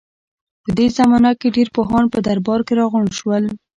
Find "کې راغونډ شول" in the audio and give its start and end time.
2.67-3.43